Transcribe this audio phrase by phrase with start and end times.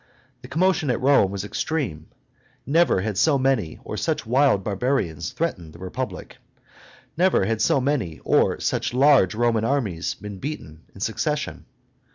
[0.41, 2.07] The commotion at Rome was extreme;
[2.65, 6.37] never had so many or such wild barbarians threatened the Republic;
[7.15, 11.65] never had so many or such large Roman armies been beaten in succession.